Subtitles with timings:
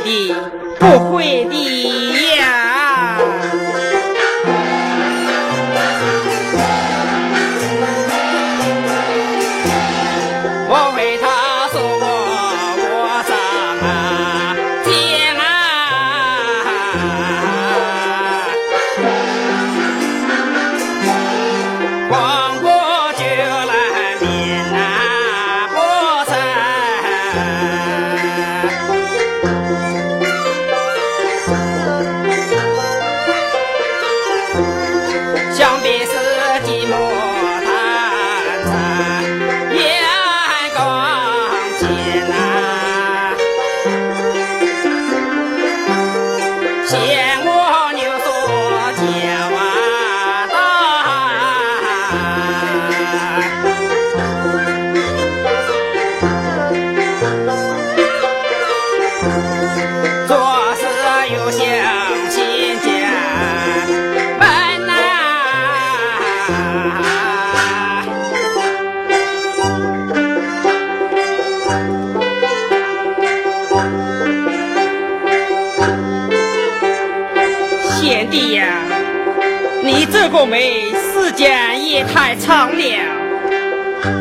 [0.00, 2.67] 的，不会的呀。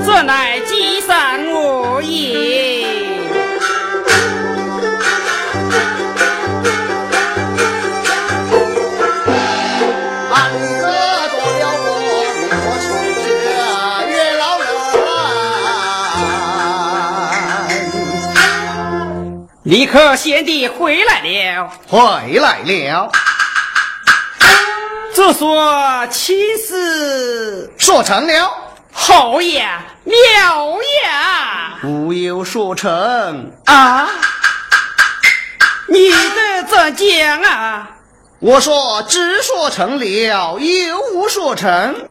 [0.07, 2.88] 这乃积善恶也。
[19.63, 23.12] 立刻贤弟回来了，回来了。
[25.13, 28.50] 这说亲事说成了，
[28.94, 29.76] 好呀，
[30.38, 34.07] 妙呀，无有说成啊！
[35.89, 37.89] 你的这讲啊？
[38.39, 42.07] 我说只说成了，又无说成。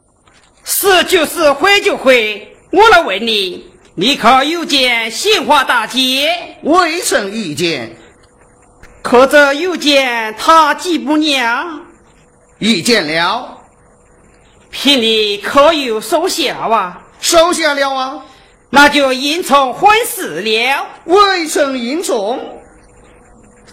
[0.65, 2.57] 是就是会就会。
[2.73, 6.59] 我来问你，你可有见杏花大姐？
[6.65, 7.97] 未曾遇见。
[9.03, 11.83] 可这又见她继母娘？
[12.59, 13.59] 遇见了。
[14.73, 17.03] 聘礼可有收下啊？
[17.27, 18.23] 收下了啊。
[18.71, 20.87] 那就应从婚事了。
[21.07, 22.39] 未曾应从。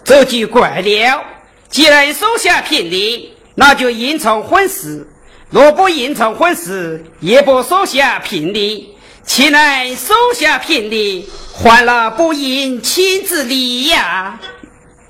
[0.02, 1.24] 这就怪了。
[1.68, 5.06] 既然收下聘礼，那就应从婚事；
[5.50, 8.96] 若不应从婚事，也不收下聘礼。
[9.24, 14.40] 岂能收下聘礼，还了不应亲之礼呀？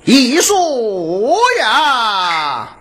[0.03, 0.55] 一说
[1.59, 2.77] 呀。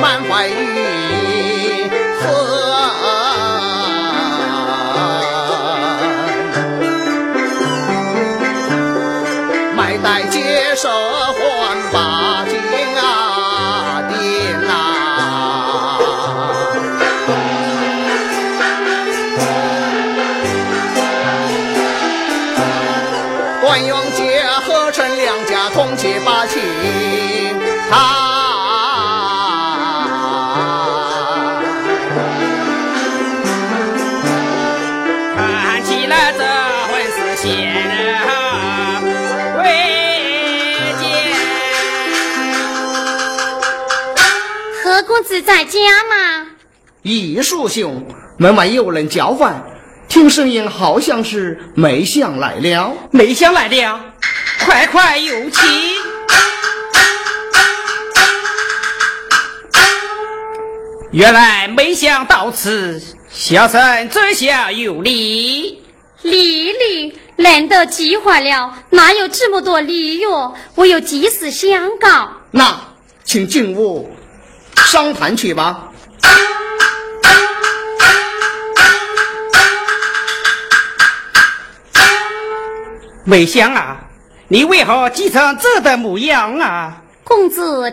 [0.00, 0.52] 满怀余
[2.20, 2.24] 恨，
[9.74, 10.40] 买代接
[10.76, 12.56] 受还八金
[12.96, 14.16] 啊，爹
[14.64, 14.68] 呐！
[23.62, 26.20] 关永杰合成两家同结
[45.46, 45.78] 在家
[46.10, 46.48] 吗？
[47.02, 48.04] 艺术兄，
[48.36, 49.64] 门外有人叫唤，
[50.08, 52.92] 听声音好像是梅香来了。
[53.12, 54.00] 梅香来了，
[54.64, 55.62] 快快有请。
[61.12, 63.00] 原来梅香到此，
[63.30, 65.80] 小生尊下有礼。
[66.22, 70.56] 礼礼，难得计划了，哪有这么多礼哟？
[70.74, 72.32] 我有急事相告。
[72.50, 72.80] 那，
[73.22, 74.10] 请进屋。
[74.84, 75.88] 商谈去吧，
[83.24, 83.96] 梅香啊，
[84.48, 87.02] 你为何急成这的模样啊？
[87.24, 87.90] 公子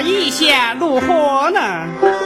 [0.00, 0.74] 意下。
[0.74, 2.19] 如何呢？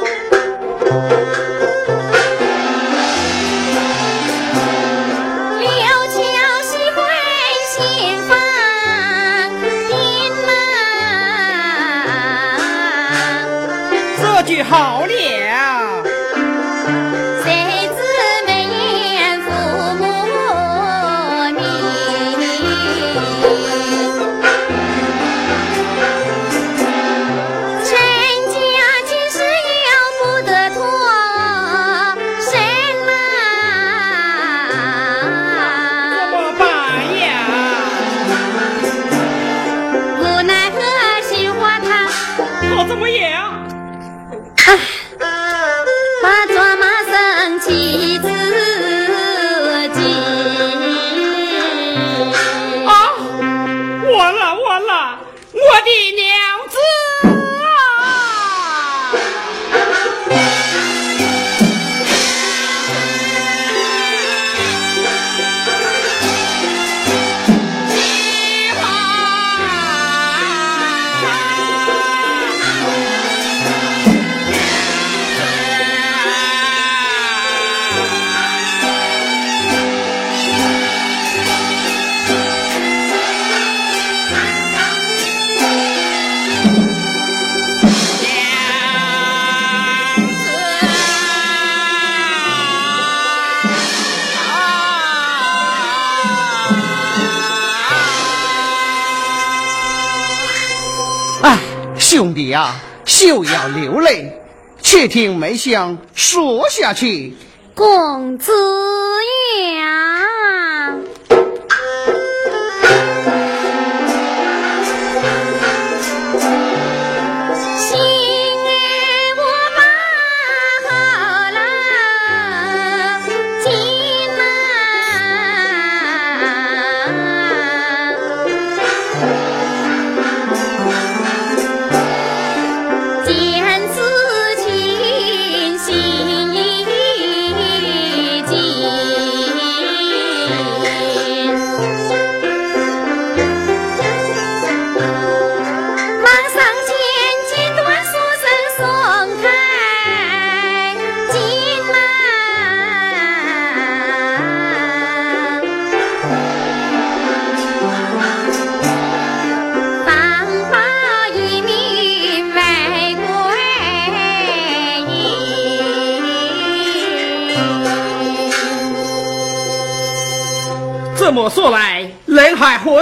[102.54, 104.32] 呀，休要流泪，
[104.80, 107.34] 且听梅香说下去。
[107.74, 108.52] 公子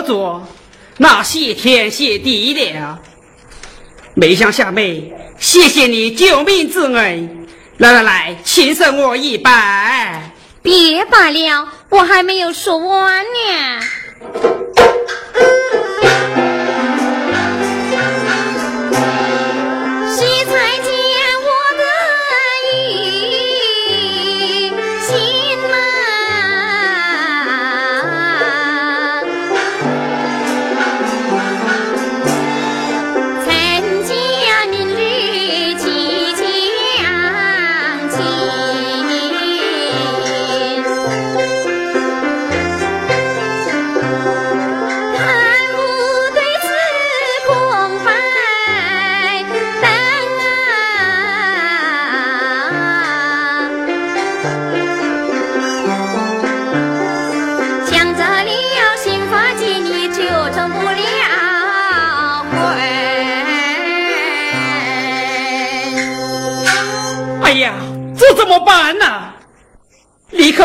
[0.02, 0.46] 做，
[0.98, 3.00] 那谢天谢地了。
[4.14, 7.46] 梅香小妹，谢谢你救命之恩。
[7.78, 10.30] 来来来，请受我一拜。
[10.62, 13.71] 别罢了，我还没有说完呢。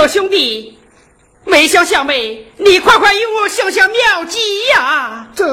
[0.07, 0.79] 兄弟，
[1.43, 4.39] 梅香小妹，你快快与我想想妙计
[4.73, 5.27] 呀！
[5.35, 5.45] 这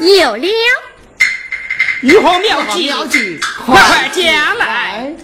[0.00, 0.48] 有了，
[2.00, 2.86] 如何妙计？
[2.86, 5.14] 妙计，快快讲来！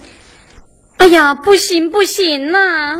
[0.97, 2.97] 哎呀，不行不行呐！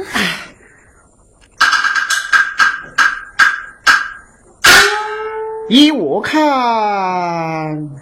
[5.70, 6.40] 依我看，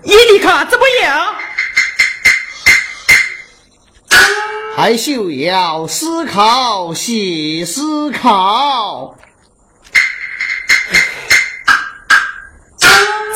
[0.03, 1.35] 依你看怎么样？
[4.79, 9.17] 还休要思考，细思考。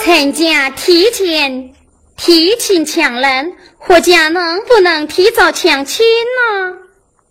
[0.03, 1.73] 陈家提前
[2.15, 6.77] 提亲强人，何家能不能提早抢亲呢？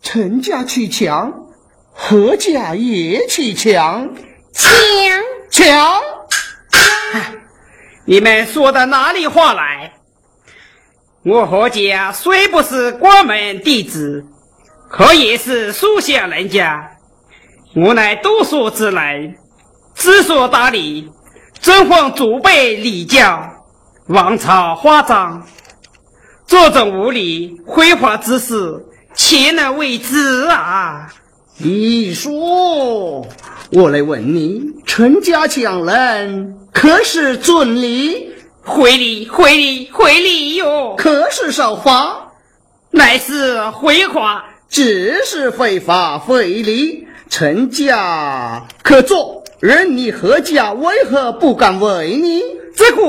[0.02, 1.44] 陈家去抢，
[1.92, 4.12] 何家也去抢，
[4.52, 4.68] 抢
[5.52, 6.02] 抢！
[8.06, 9.99] 你们说的哪里话来？
[11.22, 14.24] 我何家虽不是关门弟子，
[14.88, 16.92] 可也是书香人家。
[17.76, 19.34] 我乃读书之人，
[19.94, 21.10] 知书达理，
[21.60, 23.50] 尊奉祖辈礼教，
[24.06, 25.46] 王朝花章，
[26.46, 28.82] 这种无礼挥霍之事，
[29.14, 31.12] 岂能为之啊？
[31.58, 33.26] 你说，
[33.72, 38.32] 我来问你，陈家将人可是尊礼？
[38.70, 40.94] 回礼，回礼，回礼哟！
[40.96, 42.30] 可是守法，
[42.92, 47.08] 乃是回话，只是非法非礼。
[47.28, 52.42] 臣家可做，任你何家为何不敢为你？
[52.76, 53.02] 这个，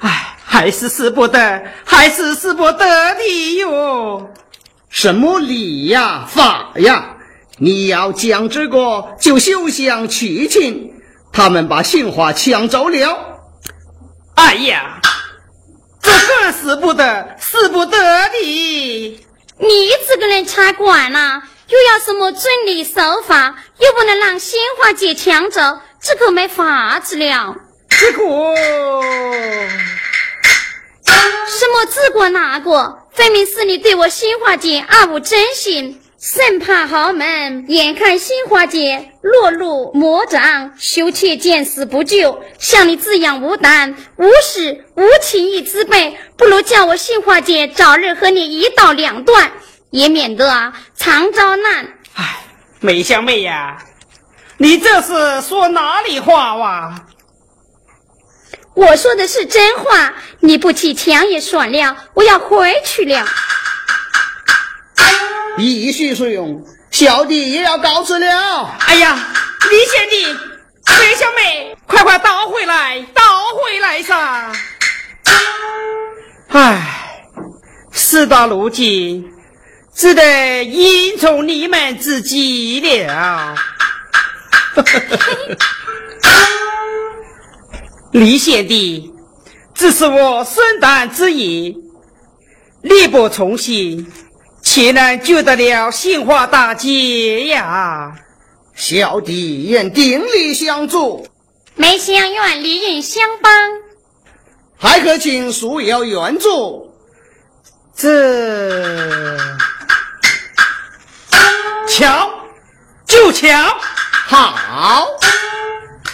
[0.00, 4.30] 唉，还是使不得，还是使不得的哟。
[4.90, 7.16] 什么礼呀法呀？
[7.56, 10.92] 你要讲这个，就休想娶亲。
[11.32, 13.40] 他们把杏花抢走了。
[14.34, 15.00] 哎呀，
[16.00, 19.26] 这更是不得，是不得的。
[19.58, 25.60] 你这个人才管呢，又要什么遵礼守法，又不能让杏花姐抢走，
[26.00, 27.56] 这可没法子了。
[27.88, 28.54] 结果
[31.48, 36.00] 什么这个那个，分明是你对我杏花姐二无真心。
[36.20, 49.52] 生怕豪门眼看杏花姐落入魔掌，羞怯见死不救，像你这样无胆、无耻、无情义之辈，不如叫我杏花姐早日和你一刀两断，
[49.90, 51.94] 也免得啊常遭难。
[52.14, 52.40] 哎，
[52.80, 53.78] 梅香妹呀，
[54.56, 57.06] 你这是说哪里话哇？
[58.74, 63.24] 我说的是真话，你不起强也算了，我要回去了。
[65.66, 68.76] 一叙所用，小弟也要告辞了。
[68.78, 69.18] 哎呀，
[69.70, 70.32] 李贤弟，
[70.84, 73.22] 白小妹，快快倒回来，倒
[73.54, 74.52] 回来噻！
[76.48, 77.26] 唉，
[77.90, 79.24] 事到如今，
[79.94, 83.54] 只得应从你们自己了。
[88.12, 89.12] 李贤弟，
[89.74, 91.76] 这是我生诞之意，
[92.82, 94.10] 力不从心。
[94.68, 98.12] 岂能救得了杏花大姐呀？
[98.74, 101.26] 小弟愿鼎力相助，
[101.74, 103.50] 梅香愿利人相帮，
[104.76, 106.94] 还可请叔要援助。
[107.96, 109.38] 这
[111.88, 112.30] 抢
[113.06, 113.74] 就抢，
[114.26, 115.06] 好！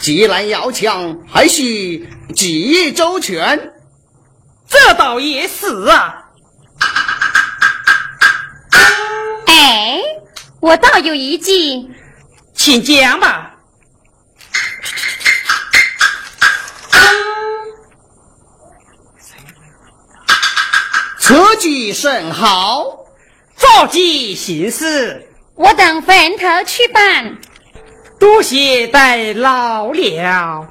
[0.01, 3.73] 既然要抢，还需计议周全。
[4.69, 6.21] 这倒也是啊。
[9.64, 9.98] 哎，
[10.61, 11.90] 我倒有一计，
[12.55, 13.55] 请讲吧。
[21.18, 23.07] 此计甚好，
[23.57, 25.27] 照计行事。
[25.55, 27.38] 我等分头去办。
[28.20, 30.68] 多谢代劳了。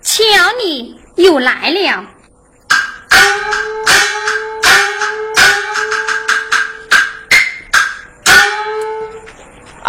[0.00, 0.22] 瞧
[0.64, 2.06] 你又来了。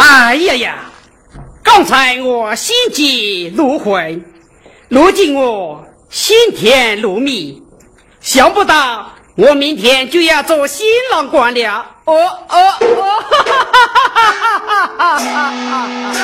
[0.04, 0.90] 哎呀呀！
[1.62, 4.24] 刚才我心急如焚，
[4.88, 7.62] 如今我心甜如蜜，
[8.20, 11.86] 想不到我明天就要做新郎官了。
[12.04, 13.04] 哦哦哦！
[13.30, 13.54] 哈哈
[14.18, 15.18] 哈哈哈哈！
[15.18, 16.22] 哈哈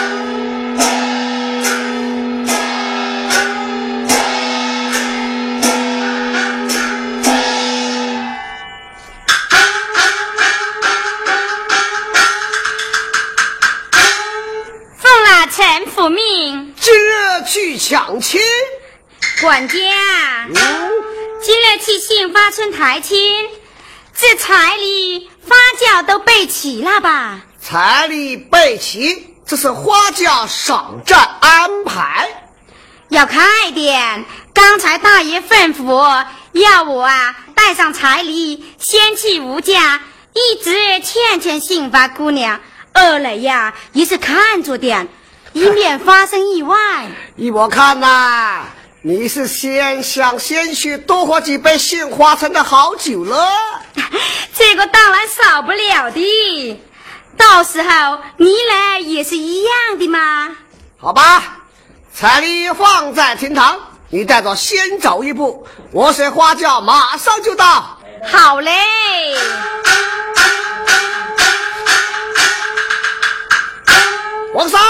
[15.98, 18.40] 福命，今日去抢亲。
[19.40, 19.74] 管家，
[21.42, 23.18] 今日去杏花村抬亲，
[24.16, 27.40] 这彩礼花轿都备齐了吧？
[27.60, 32.28] 彩礼备齐，这是花轿赏战安排。
[33.08, 33.42] 要快
[33.74, 34.24] 点！
[34.54, 40.00] 刚才大爷吩咐要我啊带上彩礼，先去吴家，
[40.32, 42.60] 一直劝劝杏花姑娘。
[42.92, 45.08] 二来呀，也是看着点。
[45.52, 46.76] 以免发生意外。
[47.36, 48.62] 依我看呐，
[49.02, 53.48] 你是先想先去多喝几杯杏花村的好酒了。
[54.54, 56.80] 这个当然少不了的，
[57.36, 60.56] 到时候你来也是一样的嘛。
[60.98, 61.42] 好吧，
[62.12, 63.78] 彩礼放在厅堂，
[64.10, 67.98] 你带着先走一步，我随花轿马上就到。
[68.32, 68.72] 好嘞。
[74.54, 74.80] 王三。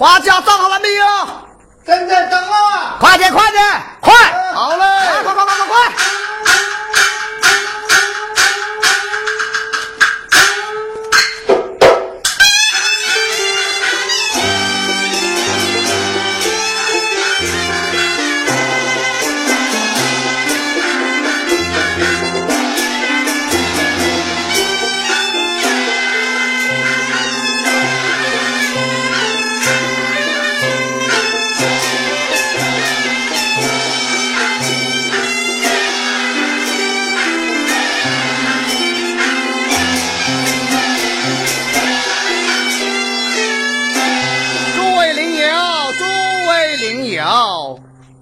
[0.00, 1.04] 花椒造好了没有？
[1.84, 2.96] 正在等了。
[2.98, 3.62] 快点，快点，
[4.00, 4.14] 快！
[4.54, 4.84] 好嘞，
[5.22, 5.92] 快快快快快！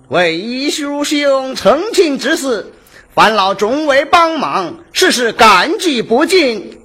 [0.08, 2.72] 为一叔兄成亲之事，
[3.14, 6.80] 烦劳众位帮忙，事事感激不尽。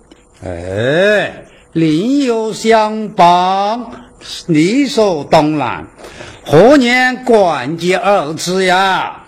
[0.46, 3.92] 哎，另有相帮，
[4.48, 5.88] 理所当然。
[6.46, 9.24] 何年冠节二字呀？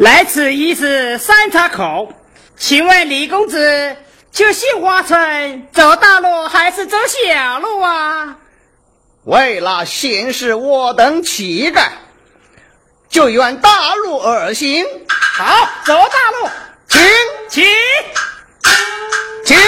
[0.00, 2.14] 来此已是三岔口，
[2.56, 3.96] 请问李公子，
[4.32, 8.38] 去杏花村走大路还是走小路啊？
[9.24, 11.92] 为了显示我等气概，
[13.08, 14.84] 就沿大路而行。
[15.38, 16.48] 好，走大路，
[16.88, 17.00] 请
[17.48, 17.64] 请。
[19.44, 19.56] 请。
[19.56, 19.60] 一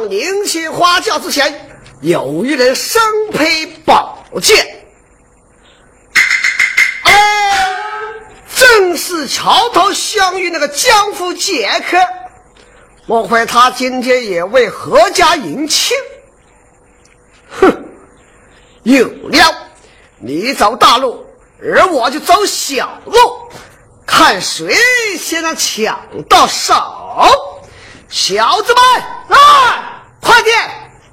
[0.00, 1.68] 那像宁青花轿之前
[2.00, 4.84] 有一人身披宝剑，
[7.02, 7.76] 哎，
[8.56, 11.98] 正是桥头相遇那个江湖剑客。
[13.06, 15.96] 莫非他今天也为何家迎亲？
[17.60, 17.84] 哼，
[18.84, 19.52] 有料！
[20.18, 21.26] 你走大路，
[21.60, 23.12] 而我就走小路，
[24.06, 24.74] 看谁
[25.18, 26.74] 先能抢到手。
[28.10, 28.82] 小子们，
[29.28, 29.38] 来，
[30.20, 30.52] 快点！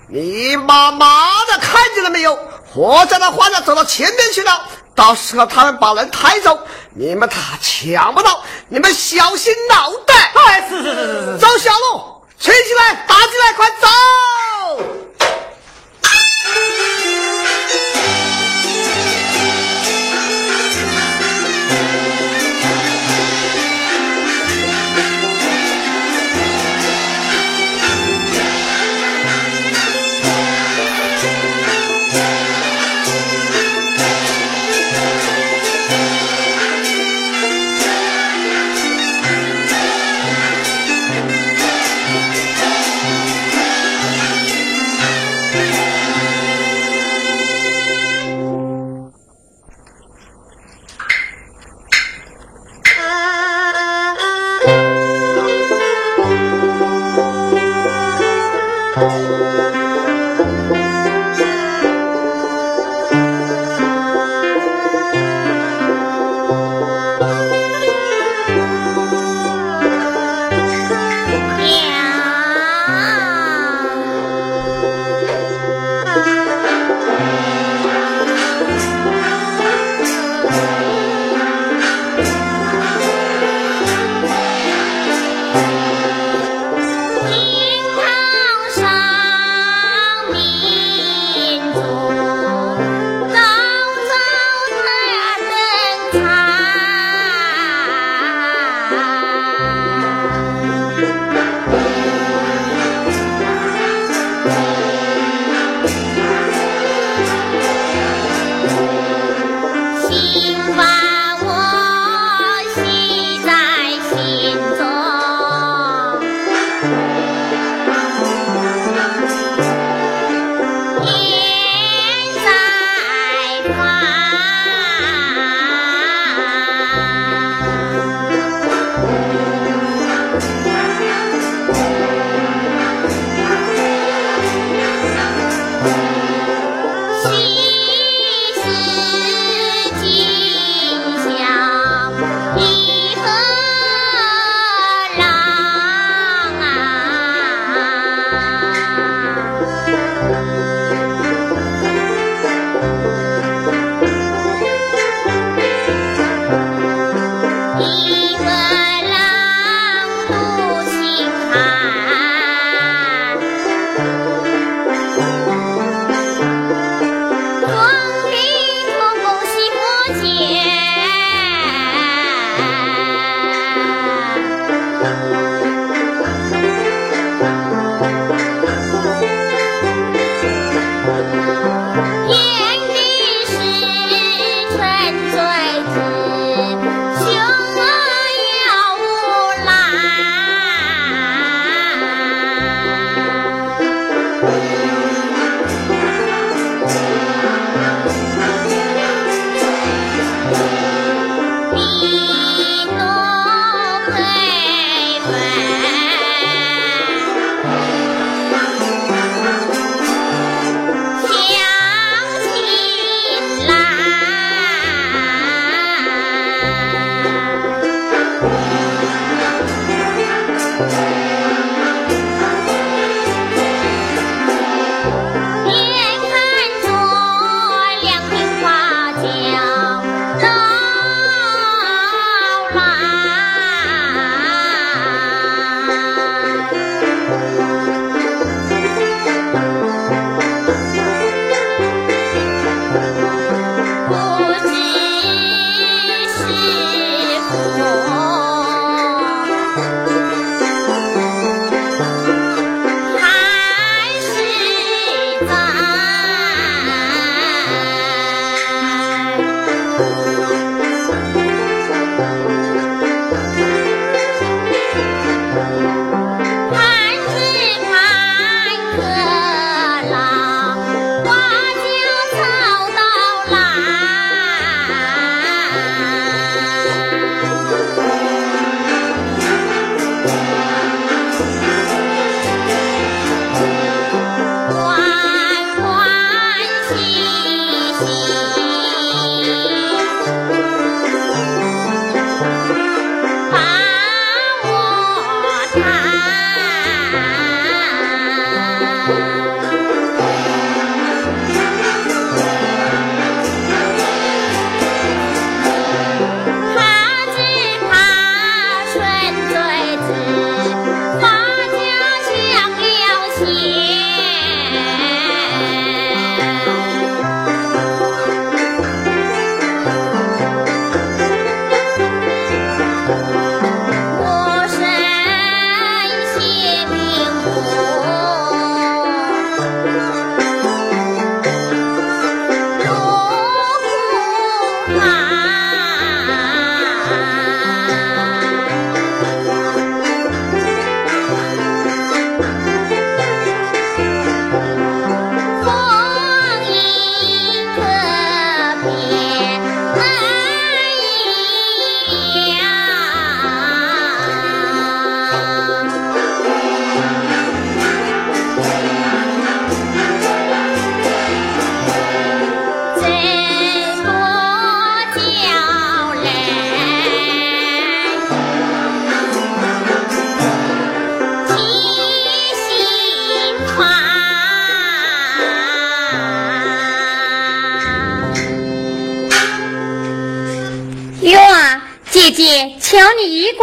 [0.09, 2.35] 你妈妈的看见了没有？
[2.73, 6.57] 活着的花家走到前面去了，到时候他们把人抬走，
[6.95, 10.31] 你们他抢不到，你们小心脑袋！
[10.47, 13.87] 哎，是是是是是，走小路，吹起来，打起来，快走！
[16.01, 16.07] 你。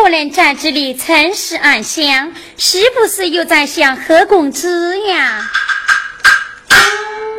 [0.05, 5.51] 不能在这里沉思暗想，是不是又在想何公子呀？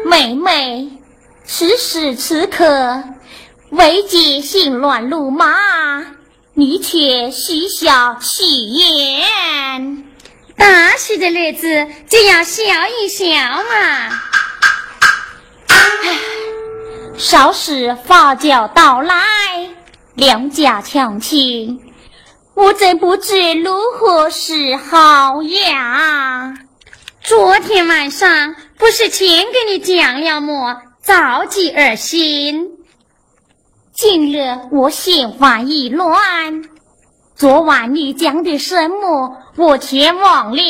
[0.03, 0.89] 妹妹，
[1.45, 3.03] 此时此刻，
[3.69, 5.53] 为姐心乱如麻，
[6.55, 10.03] 你却嬉笑戏言。
[10.57, 12.63] 大喜的日子就要笑
[12.99, 14.21] 一笑嘛。
[15.67, 16.19] 唉，
[17.15, 19.23] 稍时发轿到来，
[20.15, 21.84] 两家强亲，
[22.55, 26.53] 我真不知如何是好呀。
[27.21, 30.81] 昨天晚上不是前给你讲了么？
[31.03, 32.69] 着急而行。
[33.93, 36.63] 今日我心烦意乱，
[37.35, 39.37] 昨晚你讲的什么？
[39.57, 40.61] 我全忘了。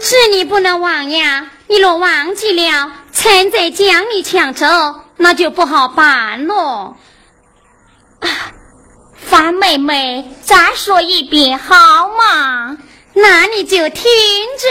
[0.00, 1.50] 是你不能忘呀！
[1.66, 4.66] 你若忘记了，臣再将你抢走，
[5.16, 6.96] 那就不好办了
[8.24, 8.52] 了。
[9.16, 12.76] 范妹妹，再说一遍好吗？
[13.14, 14.02] 那你就听
[14.58, 14.68] 着。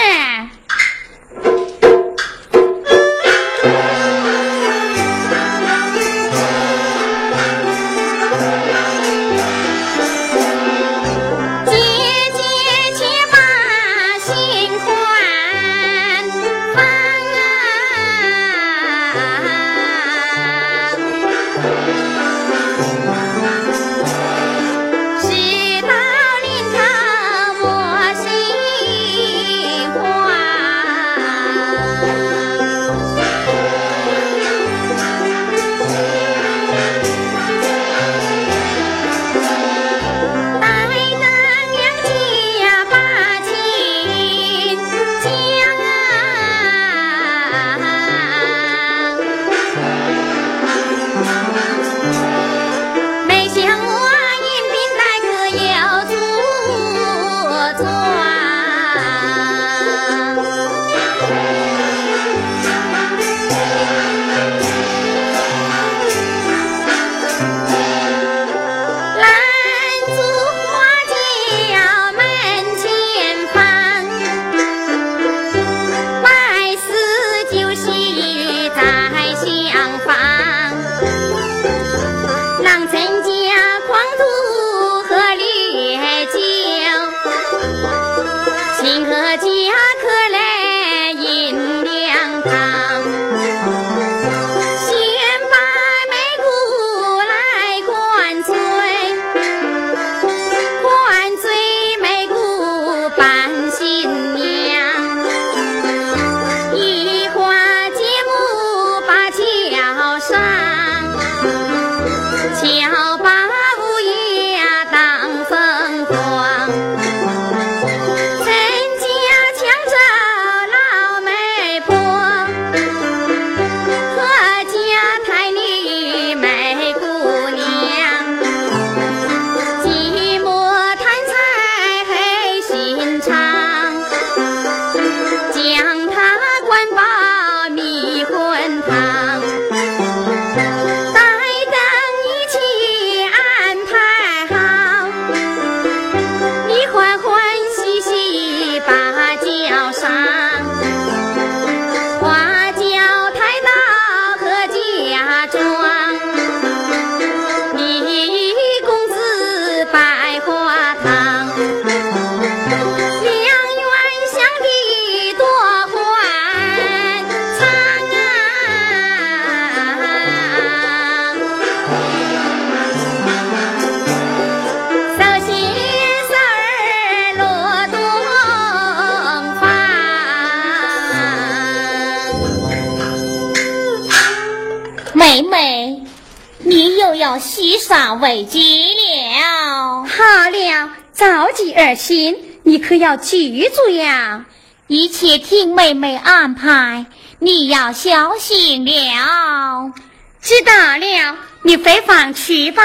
[187.74, 194.46] 你上为吉了，好了，着急而行，你可要记住呀！
[194.86, 197.08] 一切听妹妹安排，
[197.40, 199.92] 你要小心了。
[200.40, 202.84] 知道了，你回房去吧。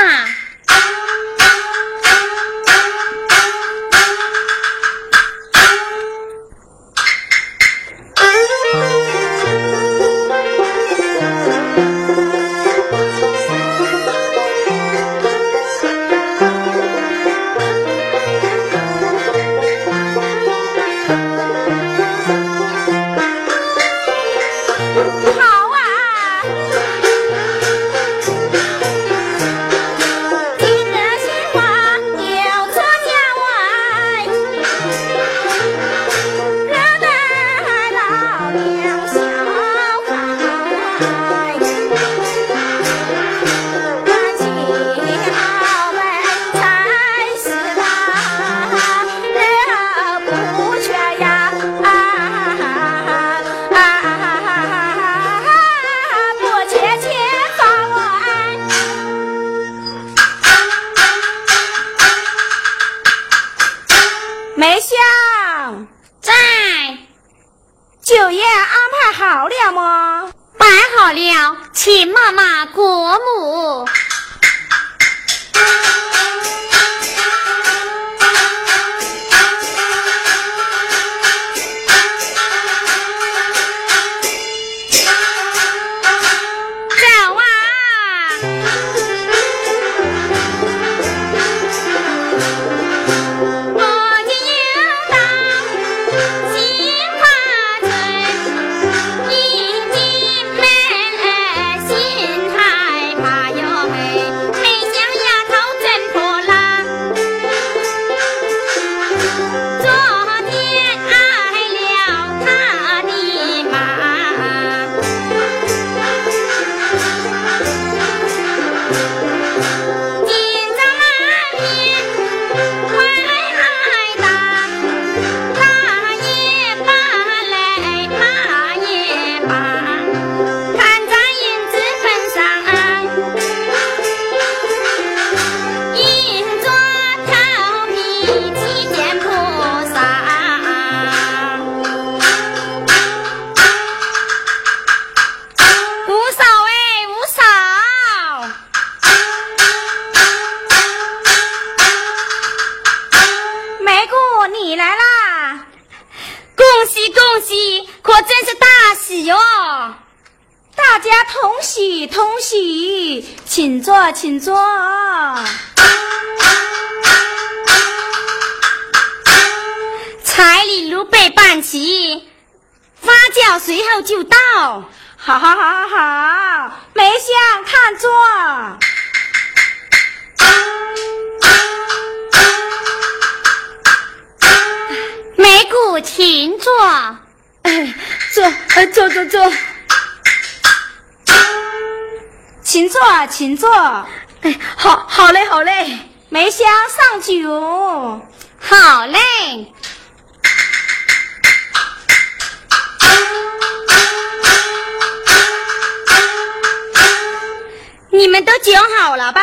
[208.59, 209.41] 讲好了吧？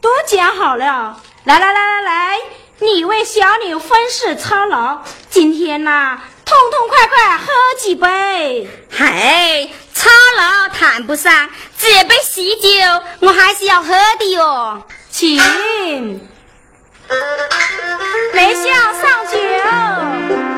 [0.00, 1.20] 都讲好了。
[1.44, 2.38] 来来来来来，
[2.78, 7.46] 你为小女婚事操劳，今天呐，痛痛快快喝
[7.78, 8.68] 几杯。
[8.90, 9.68] 嗨。
[9.94, 12.68] 操劳谈不上，这杯喜酒
[13.20, 15.36] 我还是要喝的哟，请
[18.32, 20.53] 梅香上酒。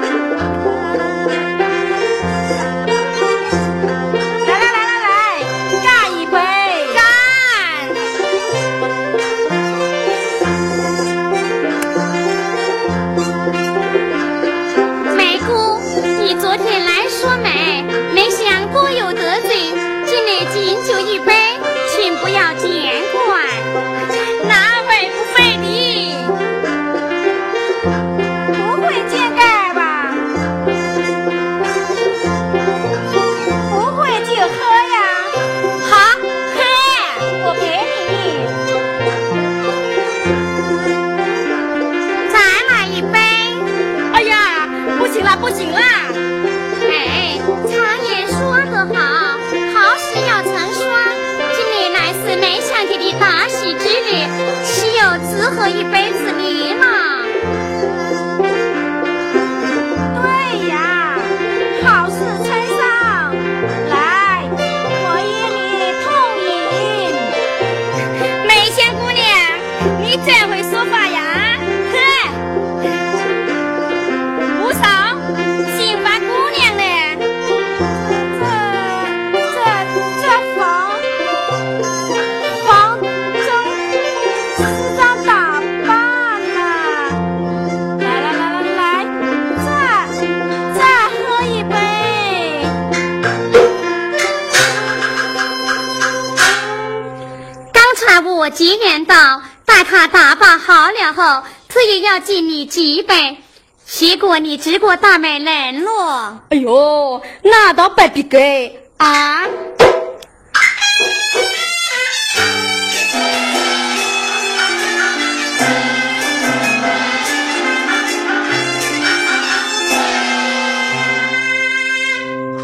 [98.56, 103.36] 几年到，待他打扮好了后，特意要敬你几杯。
[103.84, 106.40] 结果你只顾大美冷落。
[106.48, 109.44] 哎呦，那倒不必给啊！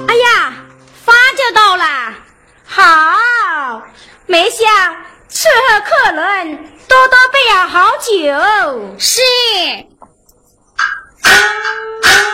[0.09, 0.55] 哎呀，
[1.05, 2.15] 发就到了，
[2.67, 3.83] 好，
[4.25, 4.67] 梅香。
[5.43, 8.97] 伺候客人，多多备养好酒。
[8.97, 9.21] 是。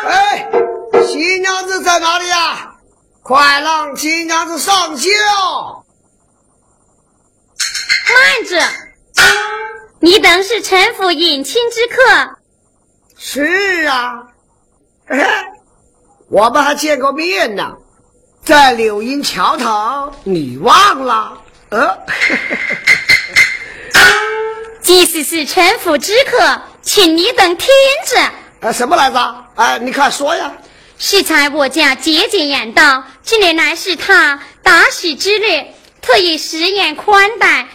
[0.05, 0.51] 哎，
[1.07, 2.75] 新娘子在哪里呀？
[3.23, 5.09] 快让新娘子上轿。
[8.15, 8.61] 慢着，
[10.01, 12.37] 你等是陈府迎亲之客。
[13.17, 14.23] 是啊，
[16.29, 17.75] 我们还见过面呢，
[18.45, 21.38] 在柳荫桥头，你忘了？
[21.71, 21.99] 呃，
[24.81, 27.69] 即使是臣府之客，请你等听
[28.07, 28.31] 着。
[28.61, 29.45] 呃，什么来着？
[29.57, 30.53] 哎，你快说呀！
[30.99, 35.67] 适才我家节俭言道，近年来是他打喜之日，
[36.01, 37.69] 特意食宴宽待，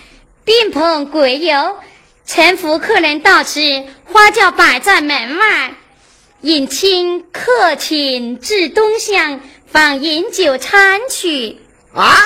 [0.44, 1.78] 并朋鬼友，
[2.26, 3.62] 臣服客人到此，
[4.12, 5.76] 花轿摆在门外，
[6.41, 9.39] 引亲客请至东厢，
[9.72, 11.62] 放饮酒餐曲。
[11.94, 12.18] 啊，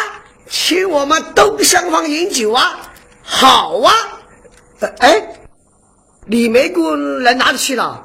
[0.50, 2.80] 请我们东厢房饮酒啊！
[3.24, 3.94] 好啊！
[5.00, 5.28] 哎，
[6.26, 8.04] 李梅姑人哪里去了？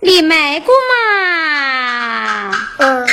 [0.00, 3.06] 李梅姑嘛，嗯，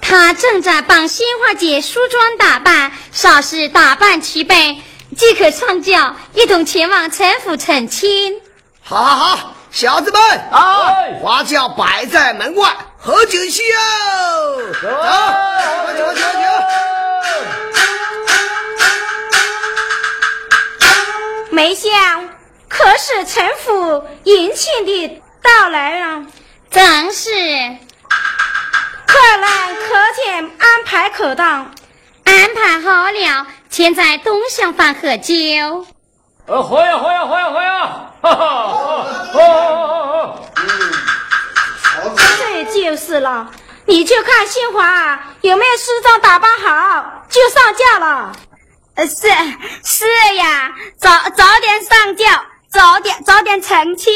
[0.00, 4.82] 她正在帮新花姐梳妆打扮，稍事打扮齐备，
[5.16, 8.40] 即可上轿，一同前往陈府成亲。
[8.82, 13.62] 好，好，好，小子们啊，花轿摆在门外，喝酒去？
[13.72, 14.58] 哦！
[14.82, 16.46] 走，喝酒，喝酒，喝酒！
[21.50, 21.90] 梅香。
[22.68, 26.26] 可是陈府迎亲的到来啊，
[26.70, 27.30] 正是。
[29.06, 29.48] 客人
[29.88, 31.72] 可见安排可当？
[32.24, 35.34] 安排好了，先在东厢房喝酒。
[36.46, 38.12] 呃，喝呀喝呀喝呀喝呀！
[38.20, 40.92] 哈哈，喝喝喝嗯，
[42.38, 43.50] 这就是了。
[43.86, 48.32] 你就看新华有没有梳妆打扮好，就上轿了。
[48.94, 49.28] 呃，是
[49.84, 52.24] 是呀，早早点上轿。
[52.70, 54.12] 早点早点成亲。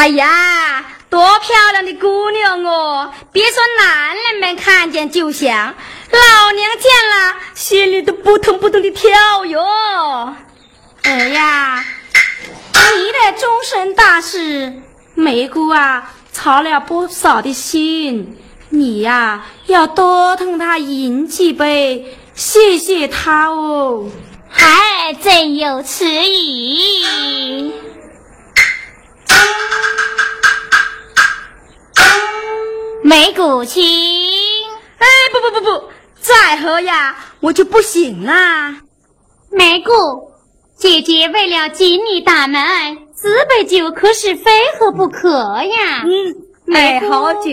[0.00, 5.74] 哎呀多漂亮的姑娘哦别说男人们看见就想
[6.10, 9.62] 老娘见了心里都扑通扑通的跳哟。
[11.02, 11.84] 哎呀
[12.72, 14.72] 你的终身大事
[15.14, 18.38] 梅姑啊操了不少的心
[18.70, 24.10] 你呀要多疼她饮几杯谢谢她哦。
[24.48, 27.70] 还真有此意。
[33.02, 33.82] 梅谷青，
[34.98, 35.88] 哎，不不不不，
[36.20, 38.76] 再喝呀，我就不行啦。
[39.50, 39.90] 梅姑，
[40.76, 42.62] 姐姐为了敬你大门，
[43.20, 46.04] 这杯酒可是非喝不可呀。
[46.04, 46.36] 嗯，
[46.66, 47.50] 梅好酒，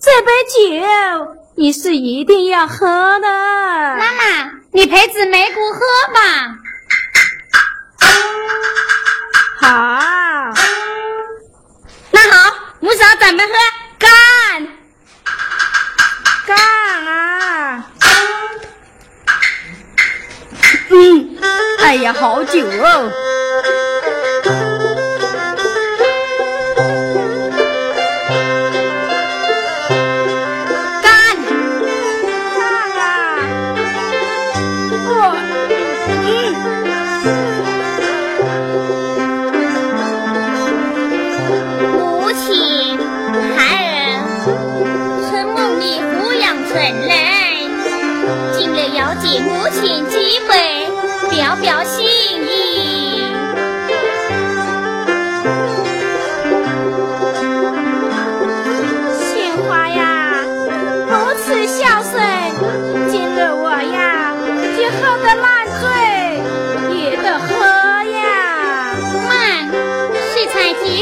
[0.00, 3.28] 这杯酒你是一定要喝的。
[3.28, 5.80] 妈妈，你陪子梅姑喝
[6.14, 6.58] 吧。
[9.60, 9.68] 好，
[12.12, 13.54] 那好，五嫂咱们喝，
[13.98, 14.68] 干！
[16.46, 16.56] 干
[17.06, 17.86] 啊！
[20.90, 21.36] 嗯，
[21.80, 23.10] 哎呀，好酒哦！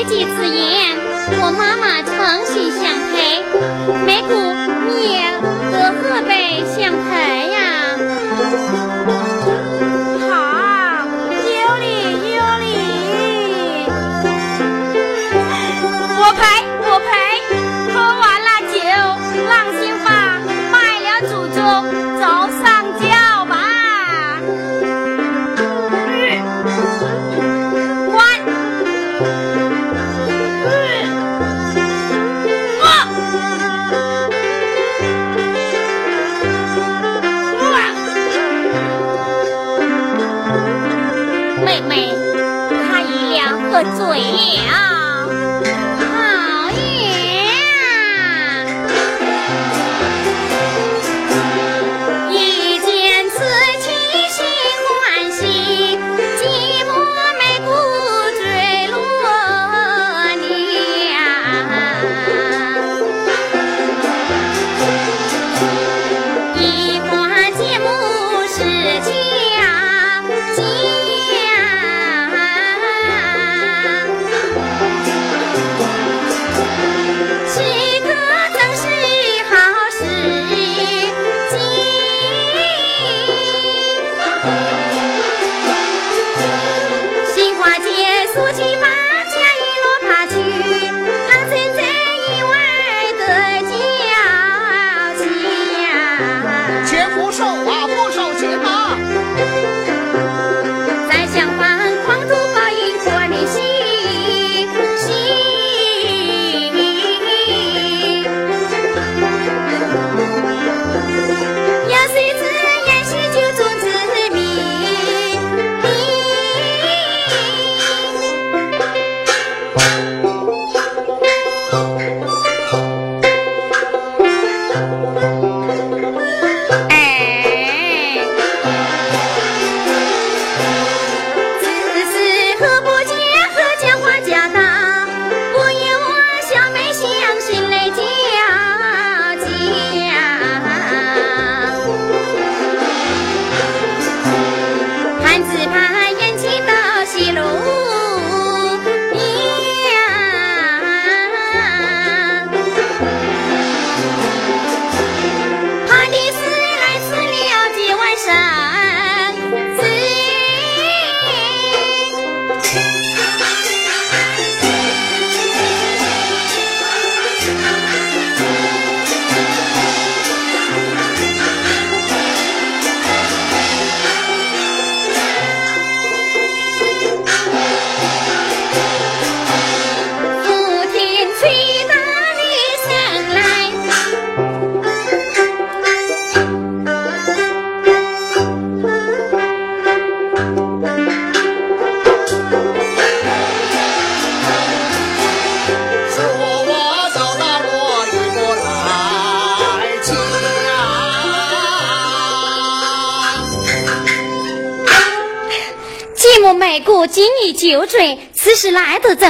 [0.01, 0.96] 几记此言，
[1.42, 2.11] 我妈妈诚
[2.46, 2.80] 心相
[3.12, 3.44] 陪，
[4.07, 4.32] 没姑
[4.88, 5.20] 你也
[5.70, 7.30] 和贺北相陪。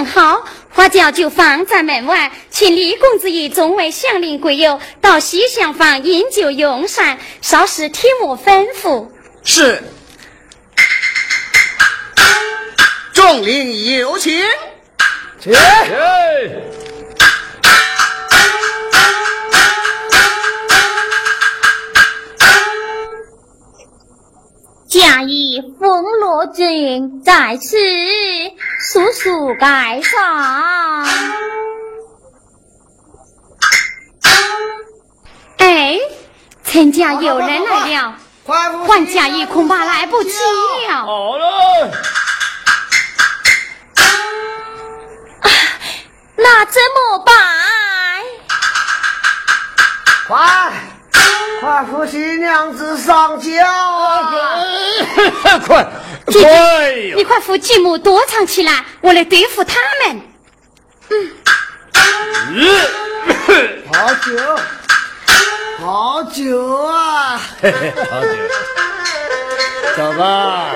[0.01, 9.09] 正好，花轿就放在门外，请李公子与众位乡邻贵友到西厢房饮酒用膳，稍事听我吩咐。
[9.45, 9.83] 是。
[13.13, 14.43] 众邻有请。
[15.39, 15.53] 请。
[24.89, 27.77] 假以风罗君在此，
[28.93, 31.07] 速速盖上。
[35.59, 35.97] 哎，
[36.65, 40.31] 陈家有人来了，换嫁衣恐怕来不及
[40.89, 41.07] 了。
[41.07, 41.93] 好了。
[46.35, 47.37] 那怎么办？
[50.27, 50.73] 快，
[51.61, 54.33] 快扶新娘子上轿啊！
[55.65, 55.87] 快，
[56.33, 57.15] 快呀！
[57.17, 59.75] 你快扶继母躲藏起来，我来对付他
[60.05, 60.21] 们。
[61.11, 61.31] 嗯。
[63.93, 64.31] 好酒，
[65.81, 67.41] 好酒啊！
[67.61, 68.29] 嘿 嘿好酒，
[69.97, 70.75] 走吧。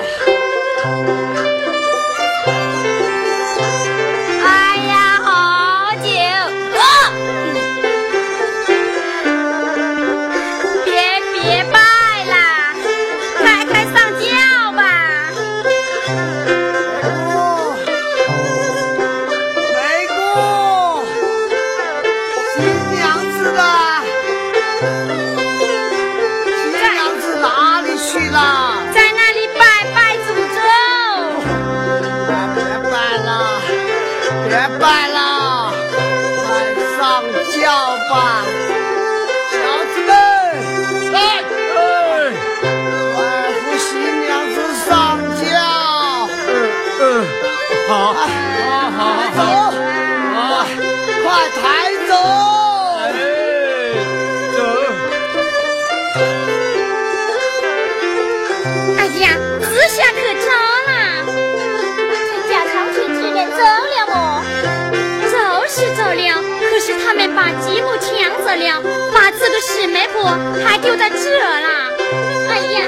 [68.55, 68.81] 了，
[69.13, 70.23] 把这个师妹婆
[70.65, 71.67] 还丢在这了。
[72.49, 72.81] 哎呀，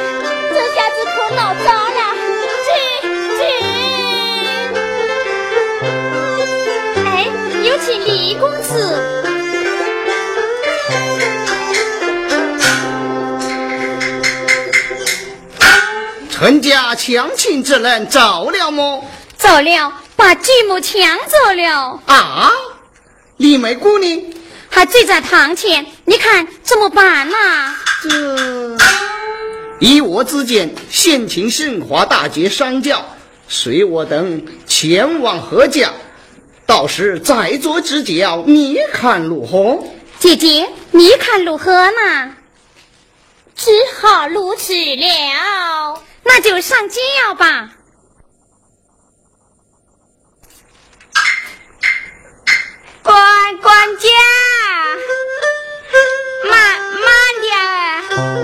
[0.53, 1.99] 这下子可闹糟了！
[2.65, 2.69] 这
[3.37, 3.41] 这，
[7.05, 7.07] 哎，
[7.63, 8.71] 有请李公子。
[16.31, 19.03] 陈家强亲之人走了么？
[19.37, 21.99] 走了，把继母抢走了。
[22.05, 22.51] 啊，
[23.37, 24.21] 李梅姑娘。
[24.77, 27.73] 还醉在堂前，你看怎么办呐？
[28.03, 28.77] 这
[29.79, 33.03] 依我之见，先请圣华大姐上轿，
[33.47, 35.89] 随我等前往何家，
[36.67, 39.83] 到时再做指教，你看如何？
[40.19, 42.35] 姐姐，你看如何呢？
[43.55, 47.76] 只好如此了，那就上轿吧。
[53.07, 53.15] 管
[53.61, 54.05] 管家，
[56.49, 56.51] 慢
[57.05, 57.07] 慢
[57.39, 57.47] 点，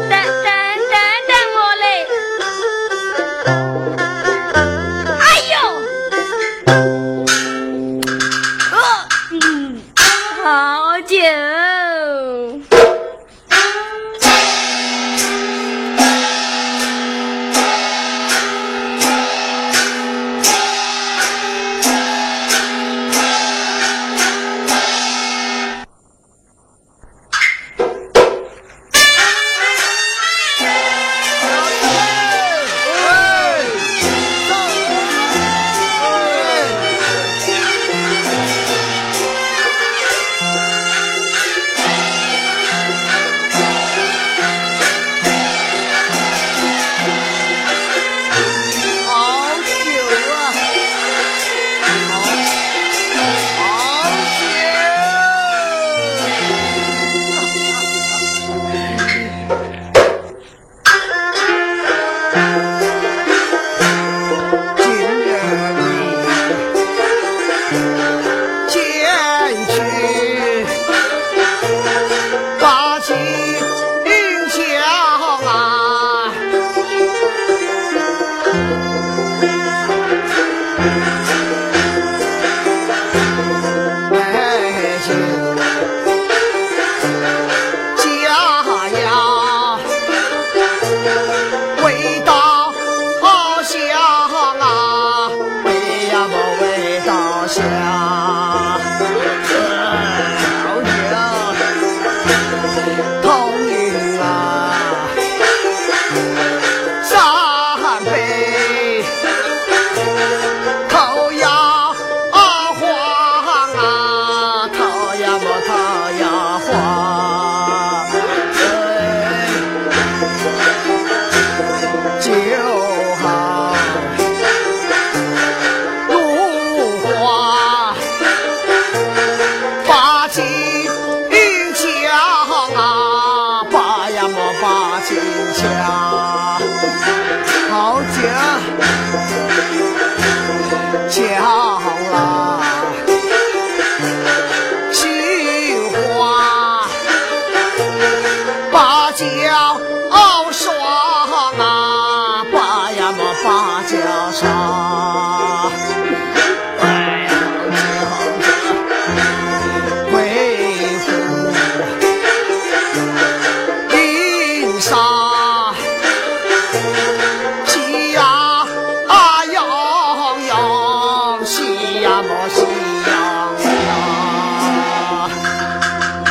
[0.10, 0.12] 等
[0.42, 0.48] 等
[0.90, 0.96] 等
[1.28, 1.86] 等我嘞！
[5.20, 5.54] 哎呦，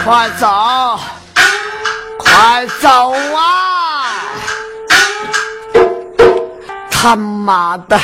[0.04, 0.98] 快走，
[2.18, 4.04] 快走啊！
[6.90, 8.00] 他妈的，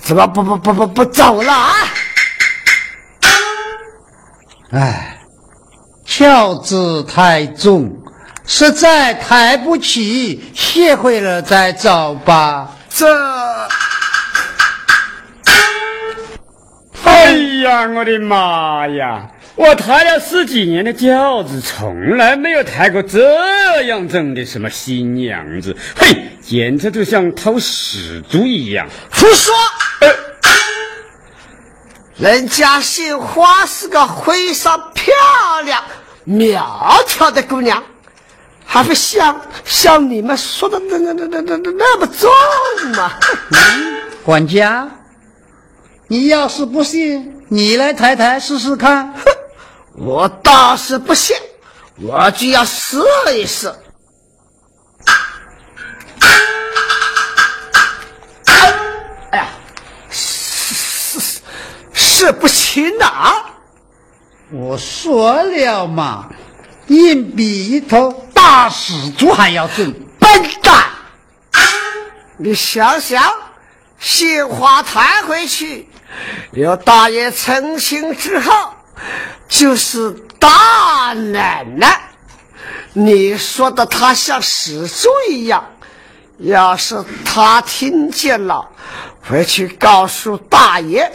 [0.00, 1.74] 怎么不不不不不走了啊？
[4.72, 5.18] 哎，
[6.06, 7.90] 轿子太重，
[8.46, 12.70] 实在抬不起，歇会了再走吧。
[12.88, 13.06] 这，
[17.04, 19.28] 哎呀，我的妈呀！
[19.60, 28.88] 我抬了十几年的轿子，从来没有抬过这样正的什么新娘子，嘿，简直就像偷死猪一样。
[29.12, 29.54] 胡说！
[32.16, 35.12] 人家杏花是个非常漂
[35.66, 35.84] 亮、
[36.24, 37.82] 苗条的姑娘，
[38.64, 42.30] 还不像像你们说的那那那那那那那么重
[42.96, 43.12] 吗？
[44.24, 44.88] 管家，
[46.08, 49.12] 你要是不信，你来抬抬试试看。
[50.00, 51.36] 哼，我倒是不信，
[52.00, 52.98] 我就要试
[53.34, 53.72] 一试。
[58.46, 59.48] 哎呀，
[60.10, 60.74] 是
[61.20, 61.40] 是
[61.92, 63.44] 是不行啊！
[64.50, 66.28] 我说了嘛，
[66.88, 69.92] 硬比一头大死猪还要重。
[70.18, 70.84] 笨蛋！
[72.38, 73.22] 你想想，
[73.98, 75.88] 杏花弹回去，
[76.52, 78.72] 有大爷成亲之后，
[79.48, 82.00] 就是大奶奶。
[82.92, 85.64] 你说的他像死猪一样，
[86.38, 88.68] 要是他听见了，
[89.28, 91.10] 回去告诉大爷，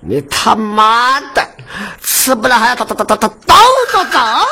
[0.00, 1.46] 你他妈的
[2.00, 3.58] 吃不了还要叨叨叨叨叨叨
[3.92, 4.44] 叨叨。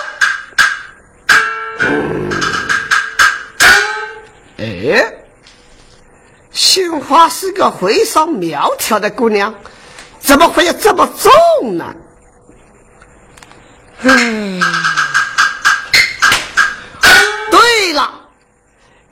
[4.58, 5.14] 哎，
[6.50, 9.54] 杏花是个非常苗条的姑娘，
[10.18, 11.94] 怎么会有这么重呢？
[14.02, 14.60] 嗯，
[17.50, 18.10] 对了，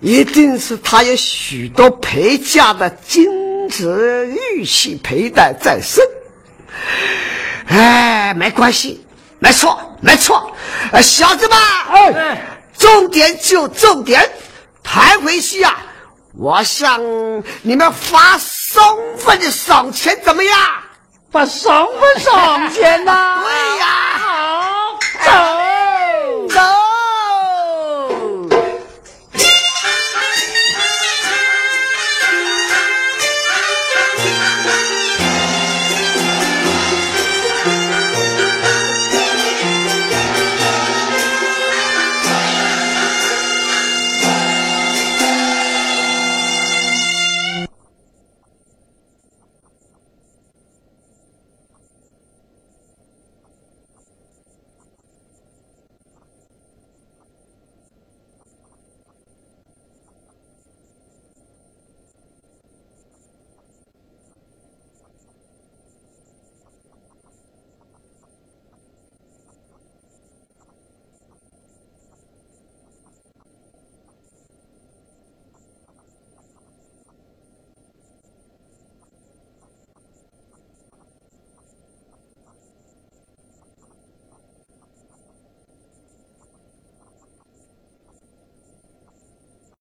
[0.00, 6.04] 一定是他有许多陪嫁的金子玉器佩戴在身。
[7.68, 9.06] 哎，没关系，
[9.38, 10.54] 没错，没错，
[10.92, 11.58] 呃，小子们，
[11.88, 14.30] 哎，重点就重点。
[14.82, 15.78] 抬回去啊！
[16.34, 17.00] 我向
[17.62, 20.58] 你们发双份的赏钱，怎么样？
[21.32, 23.42] 把双分上前呐、啊！
[23.42, 23.86] 对呀，
[24.20, 25.71] 好，走。